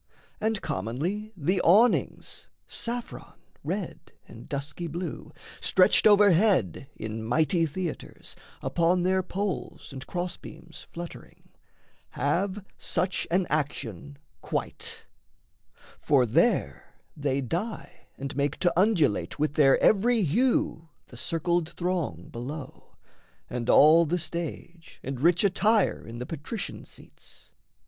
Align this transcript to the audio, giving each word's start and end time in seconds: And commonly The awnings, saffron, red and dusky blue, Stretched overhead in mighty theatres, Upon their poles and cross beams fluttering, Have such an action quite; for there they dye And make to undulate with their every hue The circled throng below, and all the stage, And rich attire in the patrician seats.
And 0.39 0.63
commonly 0.63 1.31
The 1.37 1.61
awnings, 1.63 2.47
saffron, 2.65 3.39
red 3.63 4.11
and 4.27 4.49
dusky 4.49 4.87
blue, 4.87 5.31
Stretched 5.59 6.07
overhead 6.07 6.87
in 6.95 7.23
mighty 7.23 7.67
theatres, 7.67 8.35
Upon 8.63 9.03
their 9.03 9.21
poles 9.21 9.93
and 9.93 10.07
cross 10.07 10.37
beams 10.37 10.87
fluttering, 10.91 11.49
Have 12.09 12.65
such 12.79 13.27
an 13.29 13.45
action 13.51 14.17
quite; 14.41 15.05
for 15.99 16.25
there 16.25 16.95
they 17.15 17.39
dye 17.39 18.07
And 18.17 18.35
make 18.35 18.57
to 18.61 18.73
undulate 18.75 19.37
with 19.37 19.53
their 19.53 19.77
every 19.83 20.23
hue 20.23 20.89
The 21.09 21.17
circled 21.17 21.69
throng 21.69 22.29
below, 22.31 22.95
and 23.51 23.69
all 23.69 24.07
the 24.07 24.17
stage, 24.17 24.99
And 25.03 25.21
rich 25.21 25.43
attire 25.43 26.03
in 26.07 26.17
the 26.17 26.25
patrician 26.25 26.85
seats. 26.85 27.53